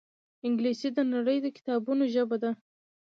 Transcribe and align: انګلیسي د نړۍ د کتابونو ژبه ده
انګلیسي 0.47 0.89
د 0.93 0.99
نړۍ 1.13 1.37
د 1.41 1.47
کتابونو 1.57 2.03
ژبه 2.13 2.37
ده 2.43 2.51